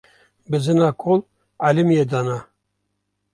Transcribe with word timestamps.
Bizina 0.49 0.89
kol 1.01 1.21
elimiye 1.67 2.03
dana 2.11 2.37